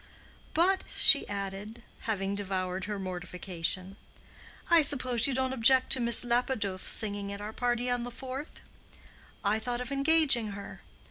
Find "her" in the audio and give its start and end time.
2.85-2.97, 10.53-10.81